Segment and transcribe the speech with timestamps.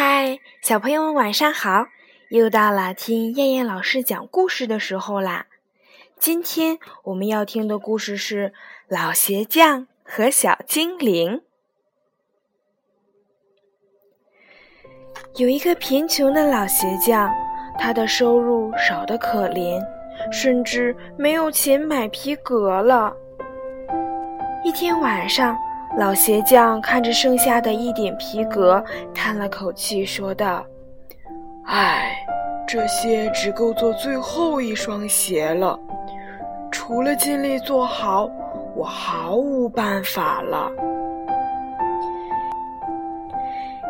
[0.00, 1.88] 嗨，小朋友们晚上好！
[2.28, 5.46] 又到了听燕燕老师讲故事的时候啦。
[6.20, 8.50] 今天我们要听的故事是
[8.86, 11.40] 《老鞋匠和小精灵》。
[15.34, 17.28] 有一个贫穷的老鞋匠，
[17.76, 19.84] 他的收入少得可怜，
[20.30, 23.12] 甚至没有钱买皮革了。
[24.62, 25.58] 一天晚上。
[25.96, 28.82] 老鞋匠看着剩下的一点皮革，
[29.14, 30.64] 叹了口气，说道
[31.66, 32.16] ：“唉，
[32.66, 35.78] 这些只够做最后一双鞋了。
[36.70, 38.30] 除了尽力做好，
[38.76, 40.70] 我毫无办法了。”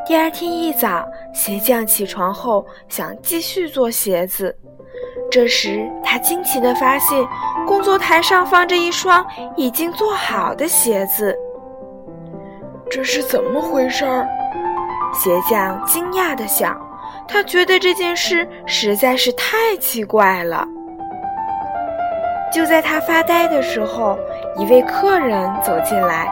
[0.06, 4.56] 第二天一早，鞋匠起床后想继续做鞋子，
[5.30, 7.22] 这时他惊奇地发现，
[7.66, 11.36] 工作台上放着一双已经做好的鞋子。
[12.90, 14.26] 这是怎么回事儿？
[15.12, 16.78] 鞋匠惊讶地想，
[17.26, 20.66] 他觉得这件事实在是太奇怪了。
[22.52, 24.18] 就在他发呆的时候，
[24.56, 26.26] 一位客人走进来，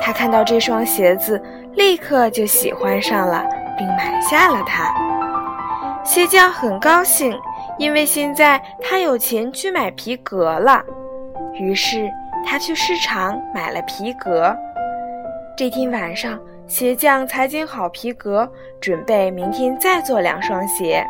[0.00, 3.44] 他看到这双鞋子，立刻就喜欢上了，
[3.78, 4.94] 并买下了它。
[6.04, 7.38] 鞋匠很高兴，
[7.78, 10.82] 因为现在他有钱去买皮革了。
[11.54, 12.10] 于是
[12.44, 14.54] 他去市场买了皮革。
[15.56, 18.46] 这天晚上，鞋匠裁剪好皮革，
[18.78, 21.02] 准备明天再做两双鞋。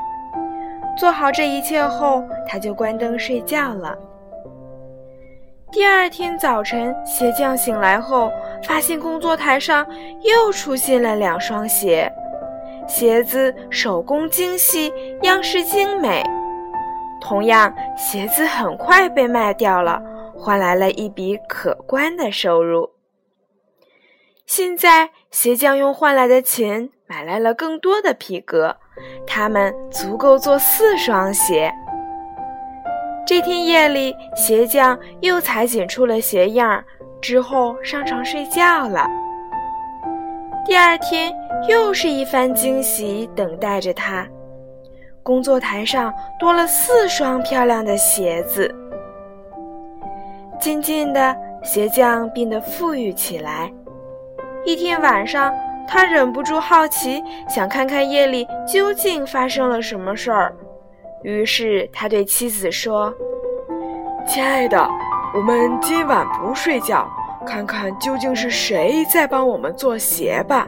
[0.96, 3.98] 做好这一切后，他就关灯睡觉了。
[5.72, 8.30] 第二天早晨，鞋匠醒来后，
[8.62, 9.84] 发现工作台上
[10.22, 12.08] 又出现了两双鞋，
[12.86, 16.22] 鞋子手工精细，样式精美。
[17.20, 20.00] 同样，鞋子很快被卖掉了，
[20.36, 22.88] 换来了一笔可观的收入。
[24.46, 28.76] 现在，鞋匠用换来的钱买来了更多的皮革，
[29.26, 31.72] 它们足够做四双鞋。
[33.26, 36.82] 这天夜里，鞋匠又裁剪出了鞋样，
[37.20, 39.04] 之后上床睡觉了。
[40.64, 41.34] 第二天，
[41.68, 44.24] 又是一番惊喜等待着他，
[45.24, 48.72] 工作台上多了四双漂亮的鞋子。
[50.60, 53.72] 渐渐的，鞋匠变得富裕起来。
[54.66, 55.54] 一天晚上，
[55.86, 60.52] 他忍不住好奇，想看看夜里究竟发生了什么事儿。
[61.22, 63.14] 于是他对妻子说
[64.26, 64.90] ：“亲爱的，
[65.32, 67.08] 我们今晚不睡觉，
[67.46, 70.66] 看看究竟是谁在帮我们做鞋吧。”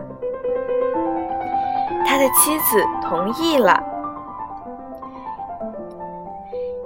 [2.06, 3.82] 他的妻子同意了。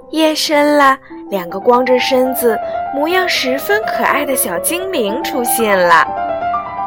[0.09, 0.97] 夜深了，
[1.29, 2.57] 两个光着身子、
[2.95, 6.03] 模样十分可爱的小精灵出现了。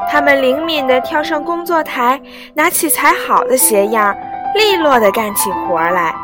[0.09, 2.21] 他们灵敏地跳上工作台，
[2.55, 4.17] 拿起裁好的鞋样，
[4.55, 6.15] 利落地干起活来。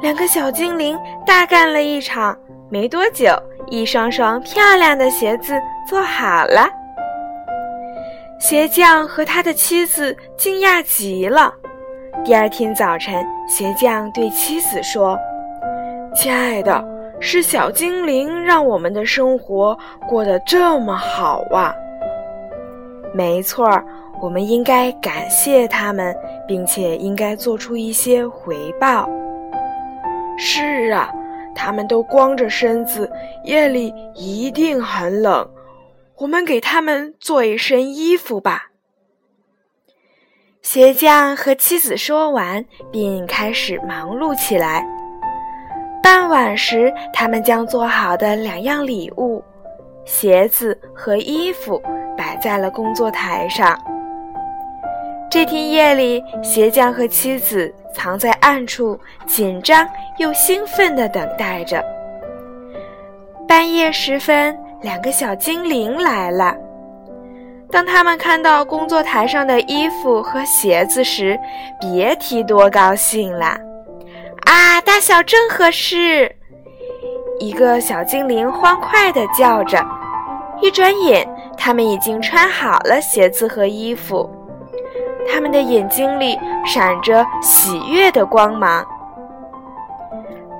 [0.00, 2.36] 两个小精灵大干了一场，
[2.70, 3.34] 没多久，
[3.66, 5.54] 一双双漂亮的鞋子
[5.86, 6.68] 做好了。
[8.40, 11.52] 鞋匠和他的妻子惊讶极了。
[12.24, 15.18] 第二天早晨，鞋匠对妻子说
[16.14, 16.84] ：“亲爱的，
[17.20, 19.76] 是小精灵让我们的生活
[20.08, 21.74] 过得这么好啊！”
[23.14, 23.84] 没错儿，
[24.20, 26.16] 我们应该感谢他们，
[26.48, 29.08] 并且应该做出一些回报。
[30.38, 31.12] 是啊，
[31.54, 33.10] 他们都光着身子，
[33.44, 35.48] 夜里一定很冷。
[36.18, 38.70] 我们给他们做一身衣服吧。
[40.62, 44.86] 鞋匠和妻子说完，并开始忙碌起来。
[46.02, 49.42] 傍晚时，他们将做好的两样礼物——
[50.06, 51.82] 鞋子和衣服。
[52.16, 53.78] 摆在了工作台上。
[55.30, 61.82] 这天夜里，鞋匠和妻子藏在暗处，紧张又兴奋地等待着。
[63.48, 66.54] 半夜时分，两个小精灵来了。
[67.70, 71.38] 当他们看到工作台上的衣服和鞋子时，
[71.80, 73.58] 别提多高兴了！
[74.44, 76.30] 啊，大小正合适！
[77.40, 79.82] 一个小精灵欢快地叫着。
[80.60, 81.26] 一转眼。
[81.56, 84.28] 他们已经穿好了鞋子和衣服，
[85.32, 88.84] 他们的眼睛里闪着喜悦的光芒。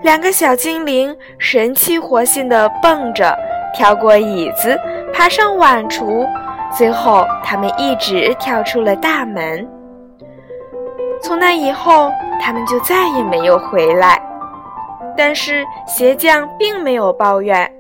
[0.03, 3.37] 两个小精灵神气活现地蹦着，
[3.75, 4.79] 跳过椅子，
[5.13, 6.29] 爬上碗橱，
[6.77, 9.69] 最后他们一直跳出了大门。
[11.23, 12.11] 从那以后，
[12.41, 14.21] 他们就再也没有回来。
[15.17, 17.71] 但是鞋匠并没有抱怨。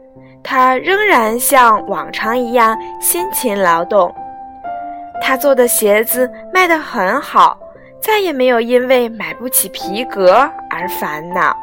[0.43, 4.15] 他仍然像往常一样辛勤劳动，
[5.21, 7.59] 他做的鞋子卖卖得很好，
[8.01, 11.57] 再也没有因为买不起皮革而烦恼。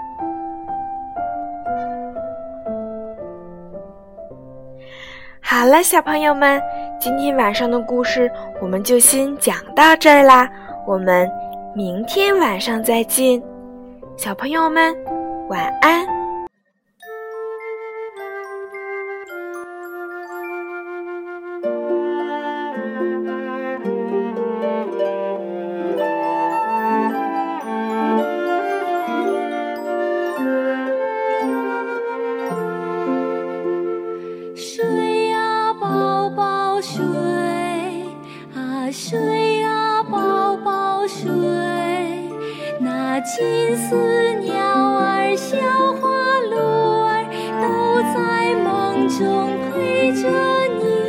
[5.40, 6.62] 好了，小朋友们，
[7.00, 8.30] 今天晚上的故事
[8.62, 10.50] 我们就先讲到这儿啦。
[10.86, 11.32] 我们
[11.74, 13.42] 明天晚上再见，
[14.18, 14.94] 小朋友们
[15.48, 16.19] 晚安。
[43.22, 44.56] 金丝鸟
[44.98, 45.58] 儿、小
[45.94, 46.08] 花
[46.50, 46.56] 鹿
[47.06, 47.26] 儿
[47.62, 50.30] 都在梦中陪着
[50.80, 51.09] 你。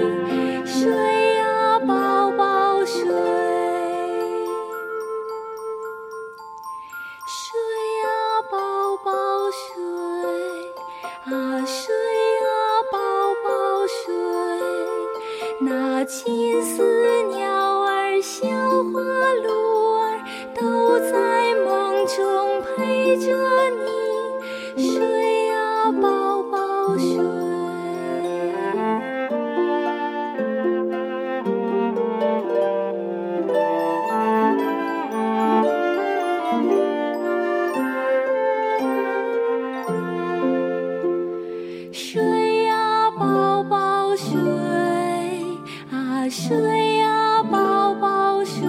[46.30, 48.62] 睡啊，宝宝睡，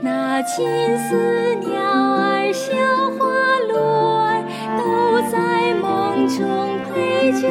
[0.00, 0.64] 那金
[0.96, 2.70] 丝鸟儿、小
[3.18, 3.26] 花
[3.68, 3.74] 鹿
[4.22, 4.44] 儿
[4.78, 7.48] 都在梦中陪着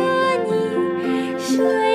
[0.47, 1.92] 你睡。